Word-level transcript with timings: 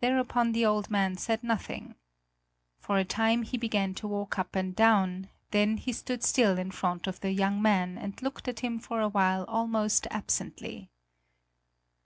Thereupon 0.00 0.52
the 0.52 0.64
old 0.64 0.90
man 0.92 1.16
said 1.16 1.42
nothing. 1.42 1.96
For 2.78 2.98
a 3.00 3.04
time 3.04 3.42
he 3.42 3.58
began 3.58 3.94
to 3.94 4.06
walk 4.06 4.38
up 4.38 4.54
and 4.54 4.76
down, 4.76 5.28
then 5.50 5.76
he 5.76 5.92
stood 5.92 6.22
still 6.22 6.56
in 6.56 6.70
front 6.70 7.08
of 7.08 7.18
the 7.18 7.32
young 7.32 7.60
man 7.60 7.98
and 7.98 8.22
looked 8.22 8.46
at 8.46 8.60
him 8.60 8.78
for 8.78 9.00
a 9.00 9.08
while 9.08 9.44
almost 9.48 10.06
absently. 10.12 10.92